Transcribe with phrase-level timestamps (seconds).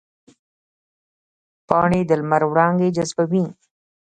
[1.67, 3.45] پاڼې د لمر وړانګې جذبوي